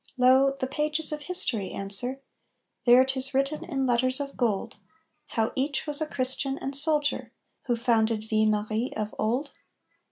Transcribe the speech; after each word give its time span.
Lo! 0.17 0.51
the 0.59 0.65
pages 0.65 1.11
of 1.11 1.21
history 1.21 1.69
answer. 1.69 2.19
There 2.87 3.05
'tis 3.05 3.35
written 3.35 3.63
in 3.63 3.85
letters 3.85 4.19
of 4.19 4.35
gold 4.35 4.77
How 5.27 5.51
each 5.53 5.85
was 5.85 6.01
a 6.01 6.07
Christian 6.09 6.57
and 6.57 6.75
soldier, 6.75 7.31
who 7.67 7.75
founded 7.75 8.27
Ville 8.27 8.47
Marie 8.47 8.91
of 8.97 9.13
old. 9.19 9.51